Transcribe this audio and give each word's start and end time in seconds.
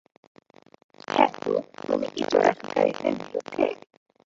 হ্যা 1.07 1.25
তো, 1.35 1.51
তুমি 1.79 2.07
কি 2.13 2.21
চোরাশিকারীদের 2.31 3.13
বিরুদ্ধে? 3.21 3.65